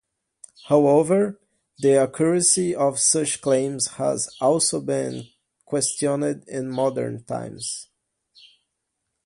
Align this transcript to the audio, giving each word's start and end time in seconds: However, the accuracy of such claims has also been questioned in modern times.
However, 0.65 1.39
the 1.77 1.93
accuracy 1.97 2.73
of 2.75 2.97
such 2.97 3.39
claims 3.39 3.85
has 3.97 4.35
also 4.41 4.81
been 4.81 5.25
questioned 5.67 6.43
in 6.47 6.71
modern 6.71 7.23
times. 7.23 7.87